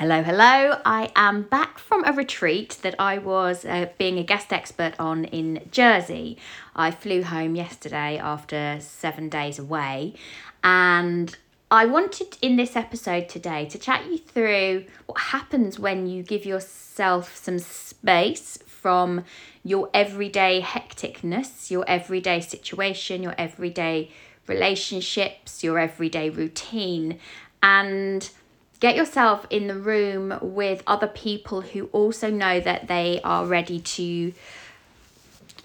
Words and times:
Hello, 0.00 0.22
hello. 0.22 0.80
I 0.86 1.12
am 1.14 1.42
back 1.42 1.78
from 1.78 2.06
a 2.06 2.12
retreat 2.14 2.78
that 2.80 2.94
I 2.98 3.18
was 3.18 3.66
uh, 3.66 3.90
being 3.98 4.16
a 4.16 4.22
guest 4.22 4.50
expert 4.50 4.94
on 4.98 5.26
in 5.26 5.68
Jersey. 5.70 6.38
I 6.74 6.90
flew 6.90 7.22
home 7.22 7.54
yesterday 7.54 8.16
after 8.16 8.78
seven 8.80 9.28
days 9.28 9.58
away, 9.58 10.14
and 10.64 11.36
I 11.70 11.84
wanted 11.84 12.38
in 12.40 12.56
this 12.56 12.76
episode 12.76 13.28
today 13.28 13.66
to 13.66 13.78
chat 13.78 14.06
you 14.06 14.16
through 14.16 14.86
what 15.04 15.20
happens 15.20 15.78
when 15.78 16.06
you 16.06 16.22
give 16.22 16.46
yourself 16.46 17.36
some 17.36 17.58
space 17.58 18.56
from 18.66 19.24
your 19.62 19.90
everyday 19.92 20.62
hecticness, 20.62 21.70
your 21.70 21.84
everyday 21.86 22.40
situation, 22.40 23.22
your 23.22 23.34
everyday 23.36 24.10
relationships, 24.46 25.62
your 25.62 25.78
everyday 25.78 26.30
routine, 26.30 27.18
and 27.62 28.30
get 28.80 28.96
yourself 28.96 29.46
in 29.50 29.66
the 29.66 29.74
room 29.74 30.38
with 30.40 30.82
other 30.86 31.06
people 31.06 31.60
who 31.60 31.84
also 31.86 32.30
know 32.30 32.60
that 32.60 32.88
they 32.88 33.20
are 33.22 33.46
ready 33.46 33.78
to 33.80 34.32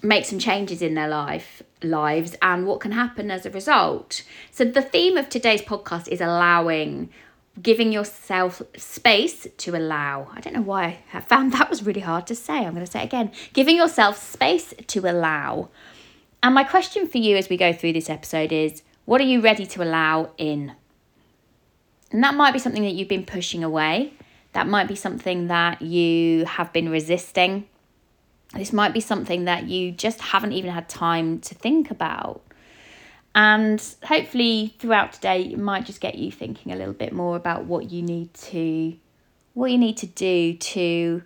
make 0.02 0.24
some 0.24 0.38
changes 0.38 0.82
in 0.82 0.94
their 0.94 1.08
life 1.08 1.62
lives 1.82 2.36
and 2.42 2.66
what 2.66 2.80
can 2.80 2.92
happen 2.92 3.30
as 3.30 3.46
a 3.46 3.50
result. 3.50 4.22
So 4.50 4.64
the 4.64 4.82
theme 4.82 5.16
of 5.16 5.28
today's 5.28 5.62
podcast 5.62 6.08
is 6.08 6.20
allowing 6.20 7.10
giving 7.62 7.90
yourself 7.90 8.60
space 8.76 9.46
to 9.56 9.76
allow. 9.76 10.28
I 10.34 10.40
don't 10.40 10.52
know 10.52 10.62
why 10.62 10.98
I 11.12 11.20
found 11.20 11.52
that 11.54 11.70
was 11.70 11.84
really 11.84 12.00
hard 12.00 12.26
to 12.28 12.34
say. 12.34 12.58
I'm 12.58 12.74
going 12.74 12.84
to 12.84 12.90
say 12.90 13.00
it 13.00 13.06
again. 13.06 13.32
Giving 13.52 13.76
yourself 13.76 14.18
space 14.18 14.74
to 14.86 15.10
allow. 15.10 15.70
And 16.42 16.54
my 16.54 16.64
question 16.64 17.08
for 17.08 17.18
you 17.18 17.36
as 17.36 17.48
we 17.48 17.56
go 17.56 17.72
through 17.72 17.94
this 17.94 18.10
episode 18.10 18.52
is 18.52 18.82
what 19.04 19.20
are 19.20 19.24
you 19.24 19.40
ready 19.40 19.66
to 19.66 19.82
allow 19.82 20.30
in? 20.36 20.72
And 22.12 22.22
that 22.22 22.34
might 22.34 22.52
be 22.52 22.58
something 22.58 22.82
that 22.82 22.94
you've 22.94 23.08
been 23.08 23.26
pushing 23.26 23.64
away. 23.64 24.12
That 24.52 24.66
might 24.66 24.88
be 24.88 24.94
something 24.94 25.48
that 25.48 25.82
you 25.82 26.44
have 26.46 26.72
been 26.72 26.88
resisting. 26.88 27.66
This 28.54 28.72
might 28.72 28.94
be 28.94 29.00
something 29.00 29.44
that 29.44 29.64
you 29.66 29.92
just 29.92 30.20
haven't 30.20 30.52
even 30.52 30.70
had 30.70 30.88
time 30.88 31.40
to 31.40 31.54
think 31.54 31.90
about. 31.90 32.42
And 33.34 33.82
hopefully 34.04 34.74
throughout 34.78 35.12
today 35.12 35.42
it 35.42 35.58
might 35.58 35.84
just 35.84 36.00
get 36.00 36.14
you 36.14 36.32
thinking 36.32 36.72
a 36.72 36.76
little 36.76 36.94
bit 36.94 37.12
more 37.12 37.36
about 37.36 37.64
what 37.64 37.90
you 37.90 38.00
need 38.00 38.32
to 38.34 38.96
what 39.52 39.70
you 39.70 39.78
need 39.78 39.96
to 39.96 40.06
do 40.06 40.54
to 40.54 41.22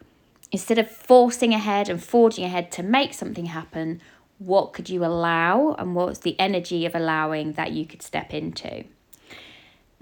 instead 0.53 0.79
of 0.79 0.91
forcing 0.91 1.55
ahead 1.55 1.89
and 1.89 2.03
forging 2.03 2.45
ahead 2.45 2.73
to 2.73 2.83
make 2.83 3.13
something 3.15 3.47
happen, 3.47 4.01
what 4.39 4.73
could 4.73 4.89
you 4.89 5.05
allow 5.05 5.75
and 5.79 5.95
what's 5.95 6.21
the 6.21 6.39
energy 6.39 6.87
of 6.87 6.95
allowing 6.95 7.53
that 7.53 7.73
you 7.73 7.87
could 7.87 8.03
step 8.03 8.33
into? 8.33 8.85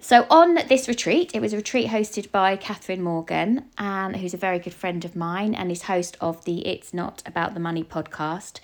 So 0.00 0.26
on 0.30 0.54
this 0.68 0.86
retreat, 0.86 1.32
it 1.34 1.40
was 1.40 1.52
a 1.52 1.56
retreat 1.56 1.88
hosted 1.88 2.30
by 2.30 2.54
Catherine 2.54 3.02
Morgan, 3.02 3.64
and 3.76 4.14
who's 4.14 4.32
a 4.32 4.36
very 4.36 4.60
good 4.60 4.72
friend 4.72 5.04
of 5.04 5.16
mine 5.16 5.56
and 5.56 5.72
is 5.72 5.82
host 5.82 6.16
of 6.20 6.44
the 6.44 6.64
It's 6.68 6.94
Not 6.94 7.20
About 7.26 7.54
the 7.54 7.60
Money 7.60 7.82
podcast. 7.82 8.60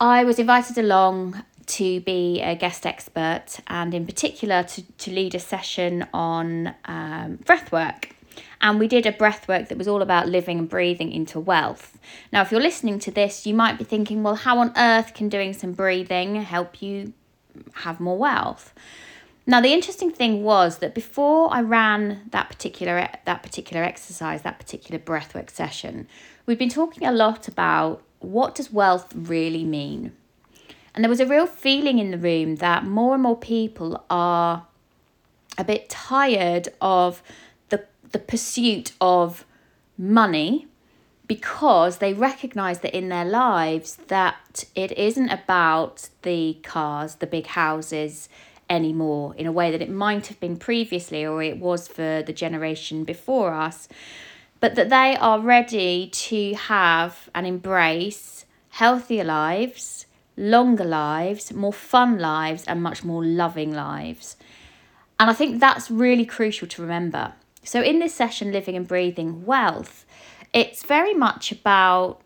I 0.00 0.24
was 0.24 0.38
invited 0.38 0.78
along 0.78 1.44
to 1.66 2.00
be 2.00 2.40
a 2.40 2.56
guest 2.56 2.86
expert 2.86 3.60
and 3.66 3.92
in 3.92 4.06
particular 4.06 4.62
to, 4.62 4.82
to 4.82 5.10
lead 5.10 5.34
a 5.34 5.38
session 5.38 6.06
on 6.14 6.74
um, 6.86 7.38
breathwork. 7.44 8.12
And 8.62 8.78
we 8.78 8.88
did 8.88 9.04
a 9.04 9.12
breathwork 9.12 9.68
that 9.68 9.76
was 9.76 9.86
all 9.86 10.00
about 10.00 10.28
living 10.28 10.58
and 10.58 10.68
breathing 10.68 11.12
into 11.12 11.38
wealth. 11.40 11.98
Now, 12.32 12.40
if 12.40 12.50
you're 12.50 12.60
listening 12.60 12.98
to 13.00 13.10
this, 13.10 13.46
you 13.46 13.52
might 13.52 13.76
be 13.76 13.84
thinking, 13.84 14.22
well, 14.22 14.36
how 14.36 14.60
on 14.60 14.72
earth 14.78 15.12
can 15.12 15.28
doing 15.28 15.52
some 15.52 15.72
breathing 15.72 16.36
help 16.36 16.80
you 16.80 17.12
have 17.74 18.00
more 18.00 18.16
wealth? 18.16 18.72
Now 19.46 19.60
the 19.60 19.72
interesting 19.72 20.10
thing 20.10 20.44
was 20.44 20.78
that 20.78 20.94
before 20.94 21.52
I 21.52 21.62
ran 21.62 22.22
that 22.30 22.48
particular 22.48 23.08
that 23.24 23.42
particular 23.42 23.82
exercise, 23.82 24.42
that 24.42 24.58
particular 24.58 25.00
breathwork 25.00 25.50
session, 25.50 26.06
we'd 26.46 26.58
been 26.58 26.68
talking 26.68 27.06
a 27.06 27.12
lot 27.12 27.48
about 27.48 28.02
what 28.20 28.54
does 28.54 28.72
wealth 28.72 29.12
really 29.14 29.64
mean. 29.64 30.12
And 30.94 31.02
there 31.02 31.10
was 31.10 31.20
a 31.20 31.26
real 31.26 31.46
feeling 31.46 31.98
in 31.98 32.10
the 32.10 32.18
room 32.18 32.56
that 32.56 32.84
more 32.84 33.14
and 33.14 33.22
more 33.22 33.36
people 33.36 34.04
are 34.10 34.66
a 35.58 35.64
bit 35.64 35.88
tired 35.88 36.68
of 36.80 37.22
the 37.70 37.84
the 38.12 38.18
pursuit 38.20 38.92
of 39.00 39.44
money 39.98 40.66
because 41.26 41.98
they 41.98 42.12
recognize 42.12 42.80
that 42.80 42.96
in 42.96 43.08
their 43.08 43.24
lives 43.24 43.96
that 44.08 44.64
it 44.74 44.92
isn't 44.92 45.30
about 45.30 46.10
the 46.22 46.58
cars, 46.62 47.16
the 47.16 47.26
big 47.26 47.46
houses, 47.46 48.28
anymore 48.72 49.34
in 49.36 49.46
a 49.46 49.52
way 49.52 49.70
that 49.70 49.82
it 49.82 49.90
might 49.90 50.26
have 50.28 50.40
been 50.40 50.56
previously 50.56 51.24
or 51.24 51.42
it 51.42 51.58
was 51.58 51.86
for 51.86 52.22
the 52.22 52.32
generation 52.32 53.04
before 53.04 53.52
us, 53.52 53.86
but 54.60 54.74
that 54.74 54.88
they 54.88 55.14
are 55.16 55.38
ready 55.38 56.08
to 56.08 56.54
have 56.54 57.28
and 57.34 57.46
embrace 57.46 58.46
healthier 58.70 59.24
lives, 59.24 60.06
longer 60.36 60.84
lives, 60.84 61.52
more 61.52 61.72
fun 61.72 62.18
lives, 62.18 62.64
and 62.64 62.82
much 62.82 63.04
more 63.04 63.24
loving 63.24 63.72
lives. 63.72 64.36
And 65.20 65.28
I 65.28 65.34
think 65.34 65.60
that's 65.60 65.90
really 65.90 66.24
crucial 66.24 66.66
to 66.68 66.82
remember. 66.82 67.34
So, 67.64 67.82
in 67.82 68.00
this 68.00 68.14
session, 68.14 68.50
Living 68.50 68.74
and 68.74 68.88
Breathing 68.88 69.44
Wealth, 69.44 70.04
it's 70.52 70.82
very 70.82 71.14
much 71.14 71.52
about 71.52 72.22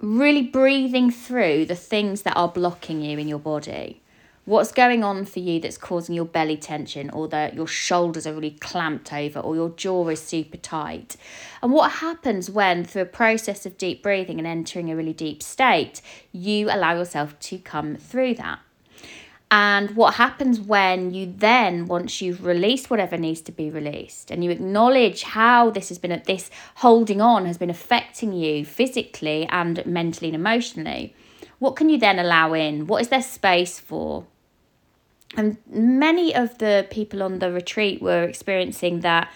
really 0.00 0.42
breathing 0.42 1.10
through 1.10 1.66
the 1.66 1.74
things 1.74 2.22
that 2.22 2.36
are 2.36 2.48
blocking 2.48 3.02
you 3.02 3.18
in 3.18 3.28
your 3.28 3.38
body. 3.38 4.00
What's 4.46 4.72
going 4.72 5.02
on 5.02 5.24
for 5.24 5.38
you 5.38 5.58
that's 5.58 5.78
causing 5.78 6.14
your 6.14 6.26
belly 6.26 6.58
tension 6.58 7.08
or 7.08 7.28
that 7.28 7.54
your 7.54 7.66
shoulders 7.66 8.26
are 8.26 8.34
really 8.34 8.50
clamped 8.50 9.10
over 9.10 9.40
or 9.40 9.54
your 9.54 9.70
jaw 9.70 10.06
is 10.08 10.20
super 10.20 10.58
tight? 10.58 11.16
And 11.62 11.72
what 11.72 11.92
happens 11.92 12.50
when, 12.50 12.84
through 12.84 13.02
a 13.02 13.06
process 13.06 13.64
of 13.64 13.78
deep 13.78 14.02
breathing 14.02 14.38
and 14.38 14.46
entering 14.46 14.90
a 14.90 14.96
really 14.96 15.14
deep 15.14 15.42
state, 15.42 16.02
you 16.30 16.68
allow 16.68 16.94
yourself 16.94 17.38
to 17.38 17.56
come 17.56 17.96
through 17.96 18.34
that? 18.34 18.58
And 19.50 19.96
what 19.96 20.14
happens 20.14 20.60
when 20.60 21.14
you 21.14 21.32
then, 21.34 21.86
once 21.86 22.20
you've 22.20 22.44
released 22.44 22.90
whatever 22.90 23.16
needs 23.16 23.40
to 23.42 23.52
be 23.52 23.70
released, 23.70 24.30
and 24.30 24.44
you 24.44 24.50
acknowledge 24.50 25.22
how 25.22 25.70
this 25.70 25.88
has 25.88 25.96
been, 25.96 26.20
this 26.26 26.50
holding 26.76 27.22
on 27.22 27.46
has 27.46 27.56
been 27.56 27.70
affecting 27.70 28.34
you 28.34 28.66
physically 28.66 29.46
and 29.48 29.86
mentally 29.86 30.28
and 30.28 30.36
emotionally, 30.36 31.14
what 31.60 31.76
can 31.76 31.88
you 31.88 31.96
then 31.96 32.18
allow 32.18 32.52
in? 32.52 32.86
What 32.86 33.00
is 33.00 33.08
there 33.08 33.22
space 33.22 33.80
for? 33.80 34.26
And 35.36 35.58
many 35.68 36.34
of 36.34 36.58
the 36.58 36.86
people 36.90 37.22
on 37.22 37.38
the 37.40 37.50
retreat 37.50 38.00
were 38.00 38.22
experiencing 38.24 39.00
that 39.00 39.32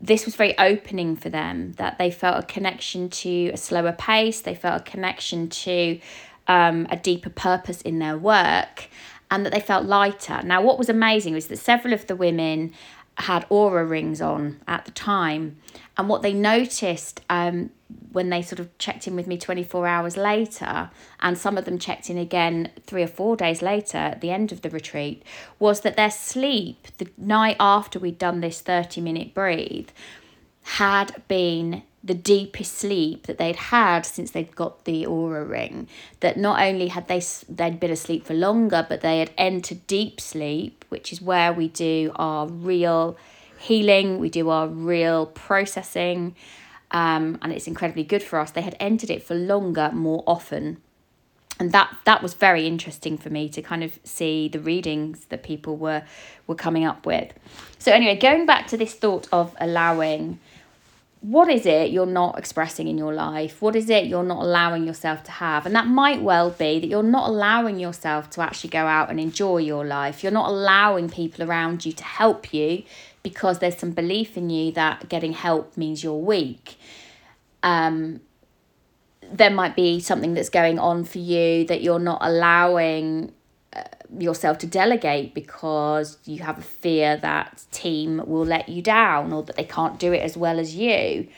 this 0.00 0.24
was 0.24 0.34
very 0.34 0.58
opening 0.58 1.14
for 1.14 1.28
them, 1.28 1.72
that 1.74 1.96
they 1.96 2.10
felt 2.10 2.42
a 2.42 2.46
connection 2.46 3.08
to 3.08 3.50
a 3.50 3.56
slower 3.56 3.92
pace, 3.92 4.40
they 4.40 4.54
felt 4.54 4.80
a 4.80 4.84
connection 4.84 5.48
to 5.48 6.00
um, 6.48 6.88
a 6.90 6.96
deeper 6.96 7.30
purpose 7.30 7.80
in 7.82 8.00
their 8.00 8.18
work, 8.18 8.88
and 9.30 9.46
that 9.46 9.52
they 9.52 9.60
felt 9.60 9.86
lighter. 9.86 10.42
Now, 10.42 10.60
what 10.60 10.76
was 10.76 10.88
amazing 10.88 11.34
was 11.34 11.46
that 11.46 11.58
several 11.58 11.94
of 11.94 12.08
the 12.08 12.16
women 12.16 12.72
had 13.18 13.48
Oura 13.48 13.88
rings 13.88 14.20
on 14.20 14.60
at 14.66 14.84
the 14.86 14.90
time, 14.90 15.58
and 15.96 16.08
what 16.08 16.22
they 16.22 16.32
noticed 16.32 17.20
um, 17.30 17.70
when 18.12 18.30
they 18.30 18.42
sort 18.42 18.60
of 18.60 18.76
checked 18.78 19.06
in 19.06 19.16
with 19.16 19.26
me 19.26 19.38
24 19.38 19.86
hours 19.86 20.16
later, 20.16 20.90
and 21.20 21.36
some 21.36 21.56
of 21.56 21.64
them 21.64 21.78
checked 21.78 22.10
in 22.10 22.18
again 22.18 22.70
three 22.86 23.02
or 23.02 23.08
four 23.08 23.36
days 23.36 23.62
later 23.62 23.98
at 23.98 24.20
the 24.20 24.30
end 24.30 24.52
of 24.52 24.62
the 24.62 24.70
retreat, 24.70 25.22
was 25.58 25.80
that 25.80 25.96
their 25.96 26.10
sleep 26.10 26.88
the 26.98 27.08
night 27.16 27.56
after 27.58 27.98
we'd 27.98 28.18
done 28.18 28.40
this 28.40 28.60
30 28.60 29.00
minute 29.00 29.34
breathe 29.34 29.88
had 30.62 31.22
been 31.28 31.82
the 32.04 32.14
deepest 32.14 32.74
sleep 32.74 33.26
that 33.26 33.38
they'd 33.38 33.56
had 33.56 34.04
since 34.04 34.32
they'd 34.32 34.56
got 34.56 34.84
the 34.84 35.04
Oura 35.04 35.48
ring. 35.48 35.88
That 36.20 36.36
not 36.36 36.60
only 36.60 36.88
had 36.88 37.08
they 37.08 37.22
they'd 37.48 37.78
been 37.78 37.90
asleep 37.90 38.24
for 38.24 38.34
longer 38.34 38.84
but 38.88 39.00
they 39.00 39.20
had 39.20 39.30
entered 39.38 39.86
deep 39.86 40.20
sleep 40.20 40.84
which 40.88 41.12
is 41.12 41.22
where 41.22 41.52
we 41.52 41.68
do 41.68 42.12
our 42.16 42.46
real 42.48 43.16
healing 43.58 44.18
we 44.18 44.28
do 44.28 44.48
our 44.48 44.66
real 44.66 45.26
processing 45.26 46.34
um, 46.92 47.38
and 47.42 47.52
it's 47.52 47.66
incredibly 47.66 48.04
good 48.04 48.22
for 48.22 48.38
us. 48.38 48.50
They 48.50 48.62
had 48.62 48.76
entered 48.78 49.10
it 49.10 49.22
for 49.22 49.34
longer, 49.34 49.90
more 49.92 50.22
often. 50.26 50.80
And 51.58 51.72
that 51.72 51.96
that 52.04 52.22
was 52.22 52.34
very 52.34 52.66
interesting 52.66 53.18
for 53.18 53.30
me 53.30 53.48
to 53.50 53.62
kind 53.62 53.84
of 53.84 53.98
see 54.04 54.48
the 54.48 54.58
readings 54.58 55.26
that 55.26 55.42
people 55.42 55.76
were 55.76 56.02
were 56.46 56.54
coming 56.54 56.84
up 56.84 57.06
with. 57.06 57.32
So 57.78 57.92
anyway, 57.92 58.18
going 58.18 58.46
back 58.46 58.66
to 58.68 58.76
this 58.76 58.94
thought 58.94 59.28
of 59.32 59.54
allowing 59.60 60.38
what 61.20 61.48
is 61.48 61.66
it 61.66 61.92
you're 61.92 62.04
not 62.04 62.36
expressing 62.36 62.88
in 62.88 62.98
your 62.98 63.14
life? 63.14 63.62
What 63.62 63.76
is 63.76 63.88
it 63.88 64.06
you're 64.06 64.24
not 64.24 64.42
allowing 64.42 64.84
yourself 64.84 65.22
to 65.24 65.30
have? 65.30 65.66
And 65.66 65.74
that 65.76 65.86
might 65.86 66.20
well 66.20 66.50
be 66.50 66.80
that 66.80 66.88
you're 66.88 67.04
not 67.04 67.28
allowing 67.28 67.78
yourself 67.78 68.28
to 68.30 68.40
actually 68.40 68.70
go 68.70 68.86
out 68.86 69.08
and 69.08 69.20
enjoy 69.20 69.58
your 69.58 69.84
life. 69.84 70.24
You're 70.24 70.32
not 70.32 70.50
allowing 70.50 71.08
people 71.08 71.48
around 71.48 71.86
you 71.86 71.92
to 71.92 72.04
help 72.04 72.52
you 72.52 72.82
because 73.22 73.58
there's 73.58 73.76
some 73.76 73.92
belief 73.92 74.36
in 74.36 74.50
you 74.50 74.72
that 74.72 75.08
getting 75.08 75.32
help 75.32 75.76
means 75.76 76.02
you're 76.02 76.14
weak. 76.14 76.76
Um, 77.62 78.20
there 79.30 79.50
might 79.50 79.76
be 79.76 80.00
something 80.00 80.34
that's 80.34 80.48
going 80.48 80.78
on 80.78 81.04
for 81.04 81.18
you 81.18 81.64
that 81.66 81.82
you're 81.82 81.98
not 81.98 82.18
allowing 82.20 83.32
uh, 83.74 83.84
yourself 84.18 84.58
to 84.58 84.66
delegate 84.66 85.34
because 85.34 86.18
you 86.24 86.42
have 86.42 86.58
a 86.58 86.62
fear 86.62 87.16
that 87.16 87.64
team 87.70 88.22
will 88.26 88.44
let 88.44 88.68
you 88.68 88.82
down 88.82 89.32
or 89.32 89.42
that 89.44 89.56
they 89.56 89.64
can't 89.64 89.98
do 89.98 90.12
it 90.12 90.18
as 90.18 90.36
well 90.36 90.58
as 90.58 90.74
you. 90.74 91.28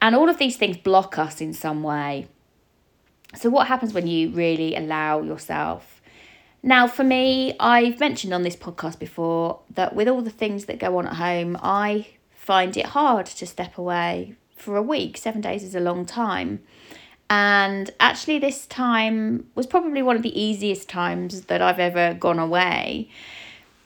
And 0.00 0.14
all 0.14 0.28
of 0.28 0.38
these 0.38 0.56
things 0.56 0.76
block 0.76 1.18
us 1.18 1.40
in 1.40 1.52
some 1.52 1.82
way. 1.82 2.28
So, 3.34 3.48
what 3.48 3.66
happens 3.66 3.94
when 3.94 4.06
you 4.06 4.30
really 4.30 4.76
allow 4.76 5.22
yourself? 5.22 5.91
Now, 6.62 6.86
for 6.86 7.02
me, 7.02 7.56
I've 7.58 7.98
mentioned 7.98 8.32
on 8.32 8.42
this 8.42 8.54
podcast 8.54 9.00
before 9.00 9.60
that 9.74 9.96
with 9.96 10.06
all 10.06 10.22
the 10.22 10.30
things 10.30 10.66
that 10.66 10.78
go 10.78 10.96
on 10.98 11.06
at 11.08 11.16
home, 11.16 11.58
I 11.60 12.06
find 12.30 12.76
it 12.76 12.86
hard 12.86 13.26
to 13.26 13.46
step 13.46 13.76
away 13.76 14.36
for 14.54 14.76
a 14.76 14.82
week. 14.82 15.16
Seven 15.16 15.40
days 15.40 15.64
is 15.64 15.74
a 15.74 15.80
long 15.80 16.06
time. 16.06 16.62
And 17.28 17.90
actually, 17.98 18.38
this 18.38 18.66
time 18.66 19.48
was 19.56 19.66
probably 19.66 20.02
one 20.02 20.14
of 20.14 20.22
the 20.22 20.40
easiest 20.40 20.88
times 20.88 21.42
that 21.42 21.60
I've 21.60 21.80
ever 21.80 22.14
gone 22.14 22.38
away. 22.38 23.08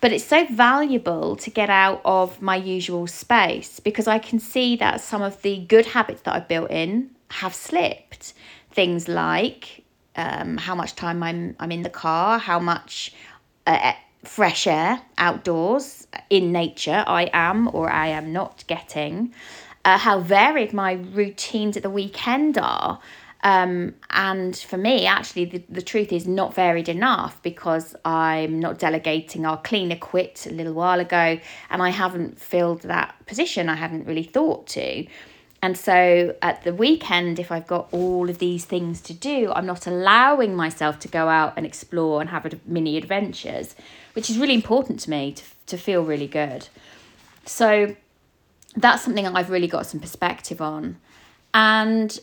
But 0.02 0.12
it's 0.12 0.24
so 0.24 0.44
valuable 0.46 1.36
to 1.36 1.50
get 1.50 1.70
out 1.70 2.02
of 2.04 2.42
my 2.42 2.56
usual 2.56 3.06
space 3.06 3.80
because 3.80 4.06
I 4.06 4.18
can 4.18 4.38
see 4.38 4.76
that 4.76 5.00
some 5.00 5.22
of 5.22 5.40
the 5.40 5.58
good 5.58 5.86
habits 5.86 6.22
that 6.22 6.34
I've 6.34 6.48
built 6.48 6.70
in 6.70 7.10
have 7.30 7.54
slipped. 7.54 8.34
Things 8.70 9.08
like 9.08 9.85
um, 10.16 10.56
how 10.56 10.74
much 10.74 10.94
time 10.94 11.22
I'm, 11.22 11.56
I'm 11.60 11.72
in 11.72 11.82
the 11.82 11.90
car, 11.90 12.38
how 12.38 12.58
much 12.58 13.12
uh, 13.66 13.92
fresh 14.24 14.66
air 14.66 15.00
outdoors 15.18 16.06
in 16.30 16.52
nature 16.52 17.04
I 17.06 17.30
am 17.32 17.68
or 17.72 17.90
I 17.90 18.08
am 18.08 18.32
not 18.32 18.64
getting, 18.66 19.32
uh, 19.84 19.98
how 19.98 20.20
varied 20.20 20.72
my 20.72 20.92
routines 20.92 21.76
at 21.76 21.82
the 21.82 21.90
weekend 21.90 22.58
are. 22.58 23.00
Um, 23.44 23.94
and 24.10 24.56
for 24.56 24.76
me, 24.76 25.06
actually, 25.06 25.44
the, 25.44 25.62
the 25.68 25.82
truth 25.82 26.12
is 26.12 26.26
not 26.26 26.54
varied 26.54 26.88
enough 26.88 27.40
because 27.42 27.94
I'm 28.04 28.58
not 28.58 28.78
delegating 28.78 29.46
our 29.46 29.60
cleaner 29.60 29.96
quit 29.96 30.46
a 30.46 30.52
little 30.52 30.72
while 30.72 30.98
ago 30.98 31.38
and 31.70 31.82
I 31.82 31.90
haven't 31.90 32.40
filled 32.40 32.82
that 32.82 33.14
position. 33.26 33.68
I 33.68 33.76
hadn't 33.76 34.06
really 34.06 34.24
thought 34.24 34.66
to. 34.68 35.06
And 35.66 35.76
so 35.76 36.36
at 36.42 36.62
the 36.62 36.72
weekend, 36.72 37.40
if 37.40 37.50
I've 37.50 37.66
got 37.66 37.88
all 37.90 38.30
of 38.30 38.38
these 38.38 38.64
things 38.64 39.00
to 39.00 39.12
do, 39.12 39.50
I'm 39.52 39.66
not 39.66 39.88
allowing 39.88 40.54
myself 40.54 41.00
to 41.00 41.08
go 41.08 41.26
out 41.26 41.54
and 41.56 41.66
explore 41.66 42.20
and 42.20 42.30
have 42.30 42.46
mini 42.68 42.96
adventures, 42.96 43.74
which 44.12 44.30
is 44.30 44.38
really 44.38 44.54
important 44.54 45.00
to 45.00 45.10
me 45.10 45.32
to, 45.32 45.42
to 45.66 45.76
feel 45.76 46.04
really 46.04 46.28
good. 46.28 46.68
So 47.46 47.96
that's 48.76 49.02
something 49.02 49.26
I've 49.26 49.50
really 49.50 49.66
got 49.66 49.86
some 49.86 49.98
perspective 49.98 50.60
on. 50.60 50.98
And 51.52 52.16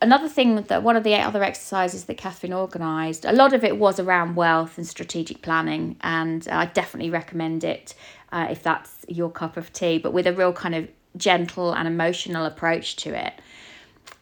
another 0.00 0.26
thing 0.26 0.54
that 0.62 0.82
one 0.82 0.96
of 0.96 1.04
the 1.04 1.16
other 1.16 1.44
exercises 1.44 2.06
that 2.06 2.16
Catherine 2.16 2.54
organised, 2.54 3.26
a 3.26 3.32
lot 3.32 3.52
of 3.52 3.64
it 3.64 3.76
was 3.76 4.00
around 4.00 4.34
wealth 4.34 4.78
and 4.78 4.86
strategic 4.86 5.42
planning, 5.42 5.98
and 6.00 6.48
I 6.50 6.64
definitely 6.64 7.10
recommend 7.10 7.64
it 7.64 7.94
uh, 8.32 8.46
if 8.50 8.62
that's 8.62 9.04
your 9.08 9.30
cup 9.30 9.58
of 9.58 9.74
tea, 9.74 9.98
but 9.98 10.14
with 10.14 10.26
a 10.26 10.32
real 10.32 10.54
kind 10.54 10.74
of 10.74 10.88
gentle 11.16 11.72
and 11.72 11.88
emotional 11.88 12.44
approach 12.44 12.96
to 12.96 13.14
it. 13.14 13.34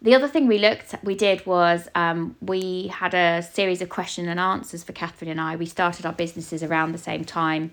The 0.00 0.14
other 0.14 0.28
thing 0.28 0.46
we 0.46 0.58
looked 0.58 0.94
we 1.02 1.14
did 1.14 1.44
was 1.44 1.88
um, 1.94 2.36
we 2.40 2.86
had 2.88 3.14
a 3.14 3.42
series 3.42 3.82
of 3.82 3.88
question 3.88 4.28
and 4.28 4.38
answers 4.38 4.84
for 4.84 4.92
Catherine 4.92 5.30
and 5.30 5.40
I. 5.40 5.56
We 5.56 5.66
started 5.66 6.06
our 6.06 6.12
businesses 6.12 6.62
around 6.62 6.92
the 6.92 6.98
same 6.98 7.24
time. 7.24 7.72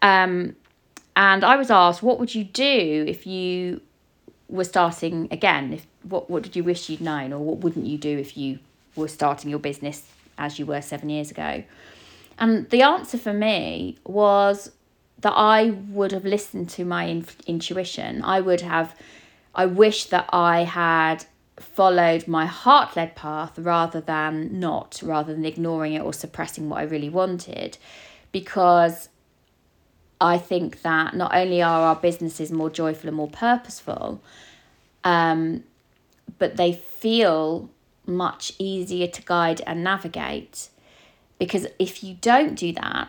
Um, 0.00 0.54
and 1.16 1.42
I 1.42 1.56
was 1.56 1.70
asked, 1.70 2.02
what 2.02 2.20
would 2.20 2.34
you 2.34 2.44
do 2.44 3.04
if 3.08 3.26
you 3.26 3.80
were 4.48 4.64
starting 4.64 5.28
again? 5.30 5.72
If 5.72 5.86
what 6.02 6.30
what 6.30 6.42
did 6.42 6.54
you 6.54 6.62
wish 6.62 6.88
you'd 6.88 7.00
known, 7.00 7.32
or 7.32 7.38
what 7.38 7.58
wouldn't 7.58 7.86
you 7.86 7.98
do 7.98 8.18
if 8.18 8.36
you 8.36 8.58
were 8.94 9.08
starting 9.08 9.50
your 9.50 9.58
business 9.58 10.06
as 10.38 10.58
you 10.58 10.66
were 10.66 10.82
seven 10.82 11.08
years 11.08 11.30
ago? 11.30 11.64
And 12.38 12.68
the 12.70 12.82
answer 12.82 13.18
for 13.18 13.32
me 13.32 13.98
was 14.04 14.70
that 15.24 15.32
I 15.32 15.70
would 15.70 16.12
have 16.12 16.26
listened 16.26 16.68
to 16.70 16.84
my 16.84 17.04
in- 17.04 17.26
intuition. 17.46 18.22
I 18.22 18.42
would 18.42 18.60
have, 18.60 18.94
I 19.54 19.64
wish 19.64 20.04
that 20.06 20.28
I 20.30 20.64
had 20.64 21.24
followed 21.58 22.28
my 22.28 22.44
heart 22.44 22.94
led 22.94 23.16
path 23.16 23.58
rather 23.58 24.02
than 24.02 24.60
not, 24.60 25.00
rather 25.02 25.32
than 25.32 25.46
ignoring 25.46 25.94
it 25.94 26.02
or 26.02 26.12
suppressing 26.12 26.68
what 26.68 26.80
I 26.80 26.82
really 26.82 27.08
wanted. 27.08 27.78
Because 28.32 29.08
I 30.20 30.36
think 30.36 30.82
that 30.82 31.16
not 31.16 31.34
only 31.34 31.62
are 31.62 31.80
our 31.80 31.96
businesses 31.96 32.52
more 32.52 32.68
joyful 32.68 33.08
and 33.08 33.16
more 33.16 33.30
purposeful, 33.30 34.20
um, 35.04 35.64
but 36.38 36.56
they 36.56 36.74
feel 36.74 37.70
much 38.04 38.52
easier 38.58 39.06
to 39.06 39.22
guide 39.22 39.62
and 39.66 39.82
navigate. 39.82 40.68
Because 41.38 41.66
if 41.78 42.04
you 42.04 42.14
don't 42.20 42.56
do 42.56 42.72
that, 42.72 43.08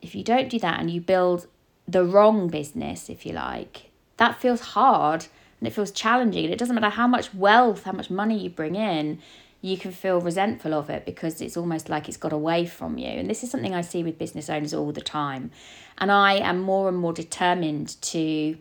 if 0.00 0.14
you 0.14 0.22
don't 0.22 0.48
do 0.48 0.58
that 0.60 0.80
and 0.80 0.90
you 0.90 1.00
build 1.00 1.46
the 1.86 2.04
wrong 2.04 2.48
business, 2.48 3.08
if 3.08 3.24
you 3.24 3.32
like, 3.32 3.90
that 4.16 4.40
feels 4.40 4.60
hard 4.60 5.26
and 5.58 5.66
it 5.66 5.72
feels 5.72 5.90
challenging. 5.90 6.44
And 6.44 6.52
it 6.52 6.58
doesn't 6.58 6.74
matter 6.74 6.90
how 6.90 7.06
much 7.06 7.34
wealth, 7.34 7.84
how 7.84 7.92
much 7.92 8.10
money 8.10 8.38
you 8.38 8.50
bring 8.50 8.76
in, 8.76 9.20
you 9.60 9.76
can 9.76 9.90
feel 9.90 10.20
resentful 10.20 10.72
of 10.72 10.88
it 10.88 11.04
because 11.04 11.40
it's 11.40 11.56
almost 11.56 11.88
like 11.88 12.08
it's 12.08 12.16
got 12.16 12.32
away 12.32 12.64
from 12.64 12.96
you. 12.96 13.08
And 13.08 13.28
this 13.28 13.42
is 13.42 13.50
something 13.50 13.74
I 13.74 13.80
see 13.80 14.04
with 14.04 14.18
business 14.18 14.48
owners 14.48 14.72
all 14.72 14.92
the 14.92 15.00
time. 15.00 15.50
And 15.98 16.12
I 16.12 16.34
am 16.34 16.60
more 16.60 16.88
and 16.88 16.96
more 16.96 17.12
determined 17.12 18.00
to 18.02 18.56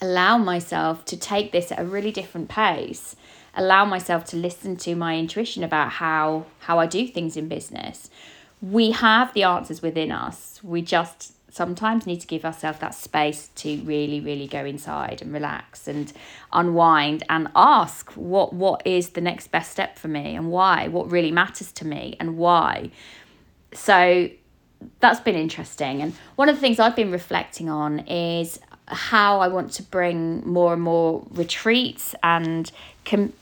allow 0.00 0.38
myself 0.38 1.04
to 1.04 1.16
take 1.16 1.52
this 1.52 1.70
at 1.70 1.78
a 1.78 1.84
really 1.84 2.10
different 2.10 2.48
pace 2.48 3.14
allow 3.54 3.84
myself 3.84 4.24
to 4.24 4.36
listen 4.36 4.76
to 4.76 4.94
my 4.94 5.16
intuition 5.16 5.62
about 5.62 5.90
how 5.92 6.46
how 6.60 6.78
I 6.78 6.86
do 6.86 7.06
things 7.06 7.36
in 7.36 7.48
business 7.48 8.10
we 8.62 8.92
have 8.92 9.34
the 9.34 9.42
answers 9.42 9.82
within 9.82 10.12
us. 10.12 10.60
We 10.62 10.82
just 10.82 11.34
sometimes 11.52 12.06
need 12.06 12.20
to 12.20 12.26
give 12.26 12.46
ourselves 12.46 12.78
that 12.78 12.94
space 12.94 13.48
to 13.54 13.76
really 13.82 14.20
really 14.20 14.46
go 14.46 14.64
inside 14.64 15.20
and 15.20 15.34
relax 15.34 15.86
and 15.86 16.10
unwind 16.54 17.22
and 17.28 17.46
ask 17.54 18.10
what 18.12 18.54
what 18.54 18.80
is 18.86 19.10
the 19.10 19.20
next 19.20 19.48
best 19.48 19.70
step 19.70 19.98
for 19.98 20.08
me 20.08 20.34
and 20.34 20.50
why 20.50 20.88
what 20.88 21.10
really 21.10 21.30
matters 21.30 21.70
to 21.72 21.86
me 21.86 22.16
and 22.18 22.38
why. 22.38 22.90
So 23.74 24.30
that's 25.00 25.20
been 25.20 25.34
interesting. 25.34 26.00
And 26.00 26.14
one 26.36 26.48
of 26.48 26.54
the 26.56 26.60
things 26.60 26.78
i've 26.78 26.96
been 26.96 27.12
reflecting 27.12 27.68
on 27.68 28.00
is 28.00 28.58
how 28.88 29.40
i 29.40 29.48
want 29.48 29.72
to 29.72 29.82
bring 29.82 30.46
more 30.46 30.72
and 30.72 30.82
more 30.82 31.24
retreats 31.30 32.14
and 32.22 32.70
com- 33.04 33.32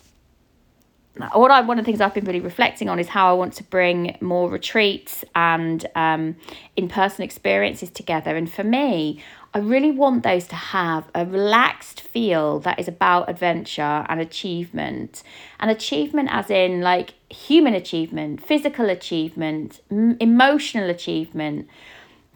what 1.17 1.51
I 1.51 1.61
one 1.61 1.79
of 1.79 1.85
the 1.85 1.89
things 1.91 2.01
I've 2.01 2.15
been 2.15 2.25
really 2.25 2.41
reflecting 2.41 2.89
on 2.89 2.99
is 2.99 3.09
how 3.09 3.31
I 3.31 3.33
want 3.33 3.55
to 3.55 3.65
bring 3.65 4.17
more 4.21 4.49
retreats 4.49 5.25
and 5.35 5.85
um, 5.95 6.37
in 6.77 6.89
person 6.89 7.25
experiences 7.25 7.91
together. 7.91 8.37
And 8.37 8.51
for 8.51 8.65
me, 8.65 9.23
I 9.53 9.59
really 9.59 9.91
want 9.91 10.23
those 10.23 10.47
to 10.49 10.55
have 10.55 11.11
a 11.15 11.27
relaxed 11.27 12.01
feel 12.01 12.61
that 12.61 12.79
is 12.79 12.87
about 12.87 13.29
adventure 13.29 14.07
and 14.09 14.21
achievement. 14.21 15.25
And 15.59 15.71
achievement, 15.71 16.29
as 16.31 16.51
in 16.51 16.81
like 16.81 17.15
human 17.29 17.75
achievement, 17.75 18.47
physical 18.47 18.89
achievement, 18.89 19.81
m- 19.91 20.17
emotional 20.21 20.89
achievement 20.89 21.69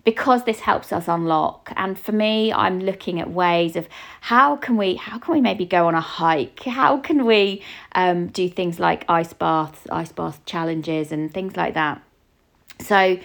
because 0.05 0.45
this 0.45 0.61
helps 0.61 0.93
us 0.93 1.09
unlock. 1.09 1.73
And 1.77 1.99
for 1.99 2.13
me 2.13 2.53
i'm 2.53 2.81
looking 2.81 3.21
at 3.21 3.31
ways 3.31 3.77
of 3.77 3.89
how 4.21 4.57
can 4.57 4.77
we 4.77 4.95
how 4.97 5.19
can 5.19 5.35
we 5.35 5.41
maybe 5.41 5.67
go 5.67 5.87
on 5.87 5.95
a 5.95 6.01
hike? 6.01 6.61
How 6.65 6.99
can 6.99 7.25
we 7.25 7.63
um, 7.95 8.29
do 8.29 8.49
things 8.49 8.79
like 8.79 9.05
ice 9.09 9.33
baths 9.33 9.87
ice 9.91 10.13
bath 10.13 10.45
challenges 10.47 11.13
and 11.13 11.33
things 11.33 11.57
like 11.57 11.75
that. 11.75 12.03
So 12.81 13.19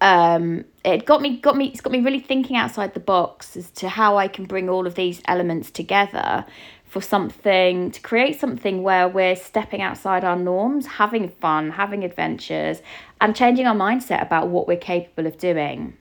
um, 0.00 0.64
it 0.84 1.06
got 1.06 1.22
me 1.22 1.36
got 1.36 1.56
me 1.56 1.66
it's 1.66 1.80
got 1.80 1.92
me 1.92 2.00
really 2.00 2.20
thinking 2.20 2.56
outside 2.56 2.92
the 2.92 3.00
box 3.00 3.56
as 3.56 3.70
to 3.70 3.88
how 3.88 4.16
i 4.16 4.26
can 4.26 4.44
bring 4.46 4.68
all 4.68 4.86
of 4.86 4.96
these 4.96 5.22
elements 5.26 5.70
together 5.70 6.44
for 6.92 7.00
something 7.00 7.90
to 7.90 7.98
create 8.02 8.38
something 8.38 8.82
where 8.82 9.08
we're 9.08 9.34
stepping 9.34 9.80
outside 9.80 10.24
our 10.24 10.36
norms, 10.36 10.84
having 10.84 11.26
fun, 11.26 11.70
having 11.70 12.04
adventures, 12.04 12.82
and 13.18 13.34
changing 13.34 13.66
our 13.66 13.74
mindset 13.74 14.20
about 14.20 14.48
what 14.48 14.68
we're 14.68 14.76
capable 14.76 15.26
of 15.26 15.38
doing. 15.38 15.96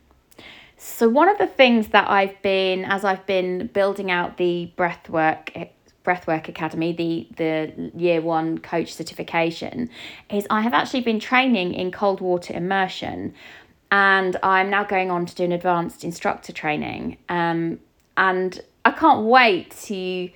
So, 0.75 1.07
one 1.07 1.29
of 1.29 1.38
the 1.38 1.48
things 1.48 1.88
that 1.89 2.10
I've 2.10 2.41
been, 2.41 2.83
as 2.83 3.05
I've 3.05 3.25
been 3.25 3.67
building 3.67 4.12
out 4.12 4.36
the 4.36 4.69
breathwork 4.75 5.69
breathwork 6.03 6.50
academy 6.50 6.91
the 6.91 7.27
the 7.38 7.91
year 7.95 8.19
one 8.19 8.57
coach 8.57 8.91
certification 8.91 9.88
is 10.31 10.48
i 10.50 10.62
have 10.62 10.74
actually 10.74 11.01
been 11.01 11.19
training 11.19 11.75
in 11.75 11.91
cold 11.91 12.19
water 12.19 12.55
immersion 12.55 13.31
and 13.91 14.36
i'm 14.41 14.67
now 14.71 14.83
going 14.83 15.12
on 15.12 15.27
to 15.27 15.36
do 15.36 15.43
an 15.43 15.51
advanced 15.51 16.03
instructor 16.03 16.51
training 16.51 17.19
um, 17.29 17.79
and 18.17 18.62
i 18.83 18.89
can't 18.89 19.25
wait 19.25 19.69
to 19.69 20.27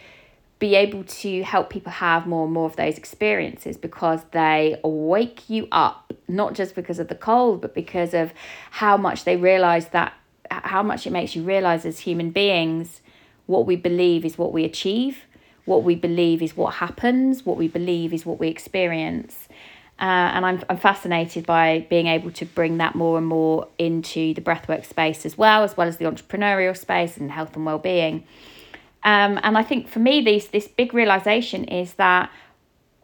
be 0.66 0.74
able 0.74 1.04
to 1.04 1.44
help 1.44 1.70
people 1.70 1.92
have 1.92 2.26
more 2.26 2.46
and 2.46 2.54
more 2.54 2.66
of 2.66 2.76
those 2.76 2.98
experiences 2.98 3.78
because 3.78 4.22
they 4.32 4.76
wake 4.84 5.48
you 5.48 5.68
up, 5.72 6.12
not 6.28 6.56
just 6.56 6.74
because 6.74 6.98
of 6.98 7.08
the 7.08 7.14
cold, 7.14 7.62
but 7.62 7.76
because 7.76 8.16
of 8.16 8.34
how 8.72 8.98
much 8.98 9.26
they 9.26 9.38
realize 9.38 9.90
that, 9.90 10.14
how 10.50 10.82
much 10.82 11.06
it 11.06 11.12
makes 11.12 11.36
you 11.36 11.44
realize 11.44 11.86
as 11.86 12.00
human 12.00 12.32
beings 12.32 13.02
what 13.46 13.68
we 13.68 13.76
believe 13.76 14.26
is 14.26 14.40
what 14.40 14.52
we 14.52 14.66
achieve, 14.66 15.26
what 15.66 15.84
we 15.84 15.94
believe 15.94 16.42
is 16.42 16.58
what 16.58 16.74
happens, 16.76 17.46
what 17.46 17.58
we 17.58 17.68
believe 17.68 18.12
is 18.12 18.26
what 18.26 18.40
we 18.40 18.48
experience. 18.48 19.48
Uh, 20.00 20.34
and 20.34 20.48
I'm, 20.48 20.64
I'm 20.68 20.78
fascinated 20.78 21.46
by 21.46 21.86
being 21.92 22.08
able 22.08 22.32
to 22.32 22.46
bring 22.46 22.80
that 22.80 22.96
more 22.96 23.20
and 23.20 23.28
more 23.28 23.68
into 23.78 24.34
the 24.34 24.42
breathwork 24.42 24.84
space 24.84 25.28
as 25.28 25.38
well, 25.38 25.62
as 25.62 25.78
well 25.78 25.88
as 25.88 25.98
the 25.98 26.06
entrepreneurial 26.06 26.76
space 26.76 27.18
and 27.18 27.32
health 27.32 27.56
and 27.56 27.68
well-being. 27.68 28.24
Um, 29.06 29.40
and 29.44 29.56
I 29.58 29.64
think 29.64 29.88
for 29.88 30.00
me, 30.00 30.22
this 30.22 30.48
this 30.48 30.68
big 30.68 30.94
realization 30.94 31.64
is 31.66 31.94
that 31.94 32.32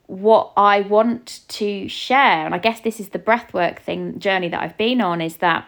what 0.07 0.51
I 0.57 0.81
want 0.81 1.41
to 1.47 1.87
share, 1.87 2.45
and 2.45 2.53
I 2.53 2.57
guess 2.57 2.81
this 2.81 2.99
is 2.99 3.09
the 3.09 3.19
breathwork 3.19 3.79
thing 3.79 4.19
journey 4.19 4.49
that 4.49 4.61
I've 4.61 4.77
been 4.77 4.99
on, 4.99 5.21
is 5.21 5.37
that 5.37 5.65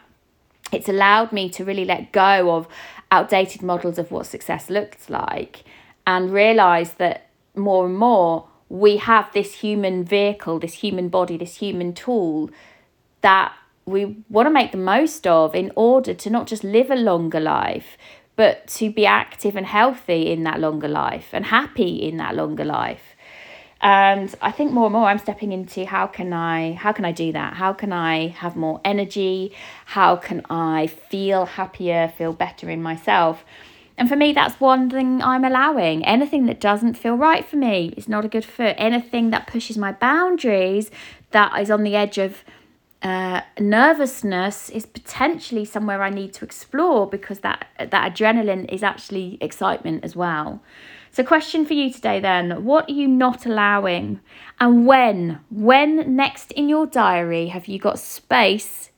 it's 0.71 0.89
allowed 0.89 1.31
me 1.31 1.49
to 1.51 1.63
really 1.63 1.85
let 1.85 2.11
go 2.11 2.55
of 2.55 2.67
outdated 3.11 3.61
models 3.61 3.99
of 3.99 4.11
what 4.11 4.25
success 4.25 4.71
looks 4.71 5.07
like 5.09 5.63
and 6.07 6.33
realize 6.33 6.93
that 6.93 7.29
more 7.55 7.85
and 7.85 7.95
more 7.95 8.47
we 8.69 8.97
have 8.97 9.31
this 9.33 9.53
human 9.53 10.03
vehicle, 10.03 10.57
this 10.57 10.73
human 10.73 11.09
body, 11.09 11.37
this 11.37 11.57
human 11.57 11.93
tool 11.93 12.49
that 13.21 13.53
we 13.85 14.17
want 14.29 14.47
to 14.47 14.49
make 14.49 14.71
the 14.71 14.77
most 14.77 15.27
of 15.27 15.53
in 15.53 15.71
order 15.75 16.13
to 16.15 16.29
not 16.29 16.47
just 16.47 16.63
live 16.63 16.89
a 16.89 16.95
longer 16.95 17.39
life, 17.39 17.97
but 18.35 18.67
to 18.67 18.91
be 18.91 19.05
active 19.05 19.55
and 19.55 19.65
healthy 19.65 20.31
in 20.31 20.43
that 20.43 20.59
longer 20.59 20.87
life 20.87 21.29
and 21.33 21.45
happy 21.45 22.07
in 22.07 22.17
that 22.17 22.35
longer 22.35 22.65
life. 22.65 23.15
And 23.81 24.33
I 24.41 24.51
think 24.51 24.71
more 24.71 24.85
and 24.85 24.93
more 24.93 25.07
I'm 25.07 25.19
stepping 25.19 25.51
into 25.51 25.85
how 25.85 26.07
can 26.07 26.31
I 26.31 26.73
how 26.73 26.93
can 26.93 27.03
I 27.03 27.11
do 27.11 27.33
that? 27.33 27.55
How 27.55 27.73
can 27.73 27.91
I 27.91 28.29
have 28.29 28.55
more 28.55 28.79
energy? 28.85 29.51
How 29.85 30.15
can 30.15 30.41
I 30.49 30.87
feel 30.87 31.45
happier, 31.45 32.07
feel 32.17 32.31
better 32.31 32.69
in 32.69 32.81
myself? 32.81 33.43
And 33.97 34.09
for 34.09 34.15
me, 34.15 34.33
that's 34.33 34.59
one 34.59 34.89
thing 34.89 35.21
I'm 35.21 35.43
allowing. 35.43 36.03
Anything 36.05 36.45
that 36.47 36.59
doesn't 36.59 36.95
feel 36.95 37.15
right 37.15 37.45
for 37.45 37.57
me 37.57 37.93
is 37.95 38.07
not 38.07 38.25
a 38.25 38.29
good 38.29 38.45
fit. 38.45 38.75
Anything 38.79 39.29
that 39.29 39.47
pushes 39.47 39.77
my 39.77 39.91
boundaries, 39.91 40.89
that 41.31 41.59
is 41.59 41.69
on 41.69 41.83
the 41.83 41.95
edge 41.95 42.17
of 42.17 42.43
uh, 43.03 43.41
nervousness, 43.59 44.69
is 44.69 44.85
potentially 44.85 45.65
somewhere 45.65 46.01
I 46.01 46.09
need 46.09 46.33
to 46.33 46.45
explore 46.45 47.07
because 47.07 47.39
that 47.39 47.67
that 47.77 48.13
adrenaline 48.13 48.73
is 48.73 48.81
actually 48.81 49.37
excitement 49.41 50.03
as 50.03 50.15
well. 50.15 50.61
So, 51.11 51.23
question 51.23 51.65
for 51.65 51.73
you 51.73 51.91
today 51.91 52.19
then 52.19 52.63
what 52.63 52.89
are 52.89 52.93
you 52.93 53.07
not 53.07 53.45
allowing? 53.45 54.21
And 54.59 54.87
when? 54.87 55.41
When 55.51 56.15
next 56.15 56.51
in 56.53 56.69
your 56.69 56.87
diary 56.87 57.47
have 57.47 57.67
you 57.67 57.77
got 57.77 57.99
space 57.99 58.89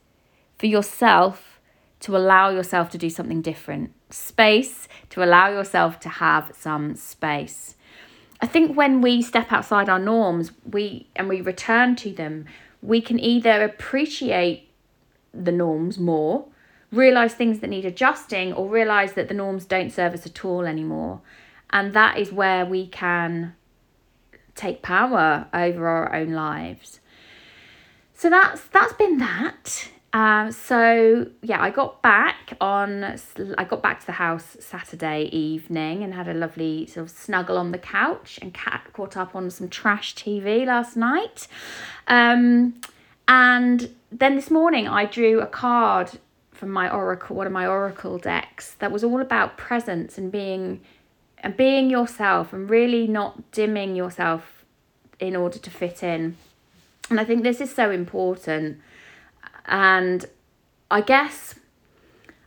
for 0.58 0.68
yourself 0.68 1.60
to 2.02 2.16
allow 2.16 2.50
yourself 2.50 2.90
to 2.92 2.98
do 2.98 3.10
something 3.10 3.42
different? 3.42 3.92
Space 4.12 4.88
to 5.10 5.24
allow 5.24 5.50
yourself 5.50 6.00
to 6.02 6.10
have 6.10 6.52
some 6.56 6.96
space. 6.96 7.76
I 8.42 8.48
think 8.48 8.78
when 8.78 9.02
we 9.02 9.22
step 9.22 9.52
outside 9.52 9.90
our 9.90 10.00
norms, 10.00 10.52
we 10.64 11.08
and 11.16 11.28
we 11.28 11.42
return 11.42 11.96
to 11.98 12.12
them, 12.12 12.46
we 12.86 13.02
can 13.02 13.20
either 13.20 13.64
appreciate 13.64 14.70
the 15.34 15.52
norms 15.52 15.98
more, 15.98 16.48
realize 16.92 17.34
things 17.34 17.60
that 17.60 17.70
need 17.70 17.86
adjusting, 17.86 18.54
or 18.54 18.70
realize 18.70 19.14
that 19.14 19.28
the 19.28 19.34
norms 19.34 19.66
don't 19.66 19.92
serve 19.92 20.14
us 20.14 20.26
at 20.26 20.46
all 20.46 20.66
anymore. 20.66 21.22
And 21.72 21.94
that 21.94 22.18
is 22.18 22.32
where 22.32 22.66
we 22.66 22.88
can 22.88 23.56
take 24.54 24.82
power 24.82 25.48
over 25.54 25.88
our 25.88 26.14
own 26.14 26.32
lives. 26.32 27.00
So 28.14 28.30
that's 28.30 28.62
that's 28.68 28.94
been 28.94 29.18
that. 29.18 29.90
Um, 30.16 30.54
so 30.54 31.28
yeah, 31.42 31.62
I 31.62 31.72
got 31.72 32.02
back 32.02 32.56
on. 32.62 33.04
I 33.04 33.66
got 33.66 33.84
back 33.84 34.00
to 34.00 34.06
the 34.06 34.14
house 34.14 34.56
Saturday 34.62 35.24
evening 35.24 36.04
and 36.04 36.14
had 36.14 36.30
a 36.30 36.34
lovely 36.34 36.86
sort 36.86 37.08
of 37.08 37.10
snuggle 37.10 37.58
on 37.58 37.74
the 37.74 37.78
couch 37.78 38.40
and 38.42 38.54
cat 38.54 38.88
caught 38.94 39.18
up 39.18 39.36
on 39.36 39.52
some 39.52 39.68
trash 39.68 40.16
TV 40.16 40.66
last 40.66 40.96
night. 40.96 41.50
Um, 42.08 42.76
and 43.28 43.94
then 44.10 44.38
this 44.38 44.50
morning 44.50 44.88
I 44.88 45.04
drew 45.04 45.42
a 45.42 45.48
card 45.48 46.12
from 46.54 46.70
my 46.70 46.90
oracle, 46.90 47.36
one 47.36 47.46
of 47.46 47.52
my 47.52 47.68
oracle 47.68 48.18
decks 48.18 48.76
that 48.76 48.94
was 48.94 49.04
all 49.04 49.20
about 49.20 49.58
presence 49.58 50.18
and 50.18 50.32
being 50.32 50.80
and 51.40 51.58
being 51.58 51.90
yourself 51.90 52.54
and 52.54 52.70
really 52.70 53.06
not 53.06 53.52
dimming 53.52 53.98
yourself 53.98 54.64
in 55.20 55.36
order 55.36 55.60
to 55.60 55.70
fit 55.70 56.04
in. 56.04 56.38
And 57.10 57.20
I 57.20 57.26
think 57.26 57.44
this 57.44 57.60
is 57.60 57.76
so 57.76 57.92
important. 57.92 58.80
And 59.68 60.26
I 60.90 61.02
guess 61.02 61.56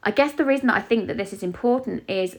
I 0.03 0.11
guess 0.11 0.33
the 0.33 0.45
reason 0.45 0.69
that 0.69 0.77
I 0.77 0.81
think 0.81 1.07
that 1.09 1.17
this 1.17 1.33
is 1.33 1.43
important 1.43 2.05
is 2.09 2.39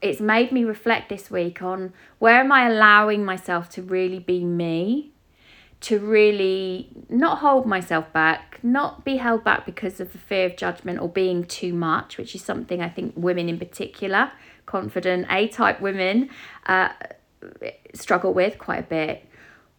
it's 0.00 0.20
made 0.20 0.50
me 0.50 0.64
reflect 0.64 1.08
this 1.08 1.30
week 1.30 1.62
on 1.62 1.92
where 2.18 2.40
am 2.40 2.50
I 2.50 2.68
allowing 2.68 3.24
myself 3.24 3.68
to 3.70 3.82
really 3.82 4.18
be 4.18 4.44
me, 4.44 5.12
to 5.82 5.98
really 5.98 6.88
not 7.10 7.38
hold 7.38 7.66
myself 7.66 8.10
back, 8.12 8.58
not 8.62 9.04
be 9.04 9.18
held 9.18 9.44
back 9.44 9.66
because 9.66 10.00
of 10.00 10.12
the 10.12 10.18
fear 10.18 10.46
of 10.46 10.56
judgment 10.56 11.00
or 11.00 11.08
being 11.08 11.44
too 11.44 11.74
much, 11.74 12.16
which 12.16 12.34
is 12.34 12.42
something 12.42 12.80
I 12.80 12.88
think 12.88 13.12
women 13.16 13.48
in 13.48 13.58
particular 13.58 14.32
confident 14.66 15.26
A 15.30 15.48
type 15.48 15.80
women 15.80 16.30
uh, 16.66 16.88
struggle 17.92 18.32
with 18.32 18.58
quite 18.58 18.80
a 18.80 18.82
bit. 18.82 19.28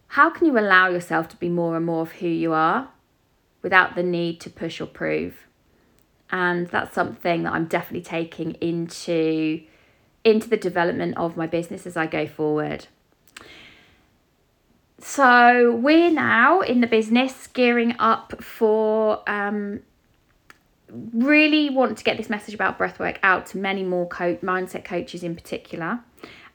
How 0.10 0.30
can 0.30 0.46
you 0.46 0.58
allow 0.60 0.90
yourself 0.90 1.28
to 1.30 1.36
be 1.38 1.50
more 1.50 1.75
and 1.75 1.86
more 1.86 2.04
of 2.04 2.12
who 2.14 2.28
you 2.28 2.54
are 2.54 2.90
without 3.65 3.95
the 3.95 4.03
need 4.03 4.39
to 4.39 4.50
push 4.51 4.79
or 4.79 4.86
prove? 4.86 5.48
And 6.29 6.67
that's 6.67 6.93
something 6.93 7.41
that 7.43 7.53
I'm 7.53 7.65
definitely 7.65 8.03
taking 8.03 8.51
into 8.62 9.63
into 10.24 10.48
the 10.48 10.57
development 10.57 11.17
of 11.17 11.36
my 11.36 11.48
business 11.48 11.88
as 11.88 11.98
I 11.98 12.05
go 12.05 12.27
forward. 12.27 12.86
So 15.00 15.75
we're 15.75 16.12
now 16.12 16.62
in 16.62 16.81
the 16.81 16.88
business 16.88 17.48
gearing 17.48 17.95
up 18.00 18.43
for 18.43 19.27
um, 19.27 19.81
really 21.13 21.69
want 21.69 21.98
to 21.98 22.03
get 22.03 22.17
this 22.17 22.29
message 22.29 22.53
about 22.53 22.77
breathwork 22.77 23.17
out 23.24 23.48
to 23.48 23.57
many 23.57 23.84
more 23.84 24.07
co- 24.07 24.38
mindset 24.38 24.86
coaches 24.86 25.24
in 25.24 25.36
particular. 25.36 26.00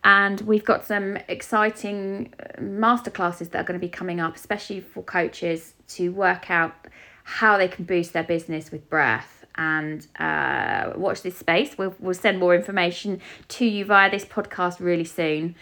And 0.02 0.40
we've 0.42 0.64
got 0.64 0.86
some 0.86 1.16
exciting 1.28 2.32
uh, 2.40 2.60
masterclasses 2.60 3.50
that 3.50 3.56
are 3.56 3.64
going 3.64 3.78
to 3.78 3.84
be 3.84 3.90
coming 3.90 4.20
up, 4.20 4.34
especially 4.36 4.80
for 4.80 5.02
coaches 5.02 5.74
to 5.94 6.10
work 6.10 6.50
out 6.50 6.74
how 7.24 7.56
they 7.56 7.68
can 7.68 7.84
boost 7.84 8.12
their 8.12 8.24
business 8.24 8.70
with 8.70 8.88
breath. 8.90 9.44
And 9.56 10.06
uh, 10.18 10.92
watch 10.96 11.22
this 11.22 11.36
space. 11.36 11.76
We'll, 11.76 11.94
we'll 11.98 12.14
send 12.14 12.38
more 12.38 12.54
information 12.54 13.20
to 13.48 13.66
you 13.66 13.84
via 13.84 14.10
this 14.10 14.24
podcast 14.24 14.80
really 14.80 15.04
soon. 15.04 15.54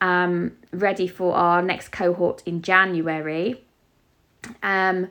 Um, 0.00 0.52
ready 0.72 1.06
for 1.06 1.34
our 1.34 1.62
next 1.62 1.88
cohort 1.88 2.42
in 2.44 2.60
January. 2.60 3.64
Um, 4.62 5.08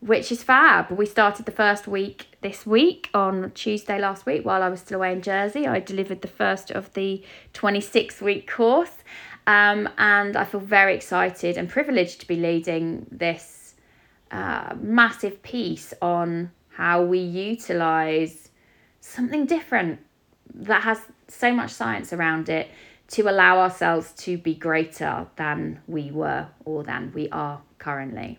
which 0.00 0.30
is 0.30 0.42
fab. 0.42 0.90
We 0.90 1.06
started 1.06 1.46
the 1.46 1.52
first 1.52 1.88
week 1.88 2.36
this 2.42 2.66
week 2.66 3.10
on 3.14 3.50
Tuesday 3.54 3.98
last 3.98 4.26
week 4.26 4.44
while 4.44 4.62
I 4.62 4.68
was 4.68 4.80
still 4.80 4.98
away 4.98 5.12
in 5.12 5.22
Jersey. 5.22 5.66
I 5.66 5.80
delivered 5.80 6.22
the 6.22 6.28
first 6.28 6.70
of 6.70 6.92
the 6.94 7.24
26 7.54 8.20
week 8.20 8.50
course. 8.50 8.92
Um, 9.46 9.88
and 9.96 10.36
I 10.36 10.44
feel 10.44 10.60
very 10.60 10.94
excited 10.94 11.56
and 11.56 11.68
privileged 11.68 12.20
to 12.20 12.28
be 12.28 12.36
leading 12.36 13.06
this 13.10 13.55
uh, 14.36 14.74
massive 14.78 15.42
piece 15.42 15.94
on 16.02 16.50
how 16.68 17.02
we 17.02 17.18
utilize 17.18 18.50
something 19.00 19.46
different 19.46 19.98
that 20.54 20.82
has 20.82 21.00
so 21.26 21.54
much 21.54 21.70
science 21.70 22.12
around 22.12 22.50
it 22.50 22.68
to 23.08 23.30
allow 23.30 23.58
ourselves 23.58 24.12
to 24.12 24.36
be 24.36 24.54
greater 24.54 25.26
than 25.36 25.80
we 25.86 26.10
were 26.10 26.46
or 26.66 26.84
than 26.84 27.10
we 27.14 27.30
are 27.30 27.62
currently. 27.78 28.38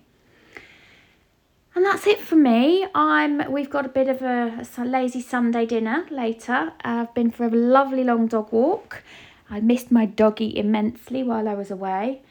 And 1.73 1.83
that's 1.83 2.05
it 2.05 2.19
for 2.19 2.35
me. 2.35 2.87
I'm. 2.93 3.51
We've 3.51 3.69
got 3.69 3.85
a 3.85 3.89
bit 3.89 4.07
of 4.07 4.21
a, 4.21 4.65
a 4.77 4.85
lazy 4.85 5.21
Sunday 5.21 5.65
dinner 5.65 6.05
later. 6.11 6.73
I've 6.81 7.13
been 7.15 7.31
for 7.31 7.45
a 7.45 7.49
lovely 7.49 8.03
long 8.03 8.27
dog 8.27 8.51
walk. 8.51 9.03
I 9.49 9.61
missed 9.61 9.91
my 9.91 10.05
doggy 10.05 10.57
immensely 10.57 11.23
while 11.23 11.47
I 11.47 11.55
was 11.55 11.71
away. 11.71 12.21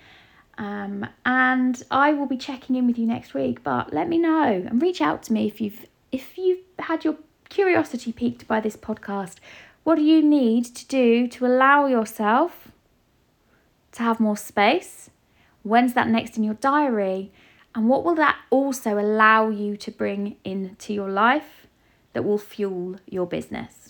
Um, 0.58 1.06
and 1.24 1.82
I 1.90 2.12
will 2.12 2.26
be 2.26 2.36
checking 2.36 2.76
in 2.76 2.86
with 2.86 2.98
you 2.98 3.06
next 3.06 3.34
week. 3.34 3.62
But 3.62 3.92
let 3.92 4.08
me 4.08 4.18
know 4.18 4.64
and 4.66 4.80
reach 4.80 5.00
out 5.00 5.22
to 5.24 5.32
me 5.32 5.46
if 5.46 5.60
you've 5.60 5.86
if 6.12 6.38
you've 6.38 6.60
had 6.78 7.04
your 7.04 7.16
curiosity 7.48 8.12
piqued 8.12 8.46
by 8.46 8.60
this 8.60 8.76
podcast. 8.76 9.36
What 9.84 9.96
do 9.96 10.02
you 10.02 10.22
need 10.22 10.64
to 10.64 10.86
do 10.86 11.28
to 11.28 11.46
allow 11.46 11.86
yourself 11.86 12.72
to 13.92 14.02
have 14.02 14.18
more 14.18 14.36
space? 14.36 15.10
When's 15.62 15.94
that 15.94 16.08
next 16.08 16.36
in 16.36 16.44
your 16.44 16.54
diary? 16.54 17.30
And 17.74 17.88
what 17.88 18.04
will 18.04 18.14
that 18.14 18.36
also 18.50 18.98
allow 18.98 19.48
you 19.48 19.76
to 19.76 19.90
bring 19.90 20.36
into 20.44 20.94
your 20.94 21.10
life 21.10 21.66
that 22.14 22.24
will 22.24 22.38
fuel 22.38 22.96
your 23.06 23.26
business? 23.26 23.85